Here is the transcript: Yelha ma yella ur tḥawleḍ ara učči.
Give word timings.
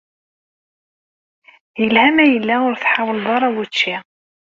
Yelha 1.79 2.05
ma 2.15 2.25
yella 2.27 2.55
ur 2.67 2.73
tḥawleḍ 2.77 3.27
ara 3.35 3.49
učči. 3.61 3.95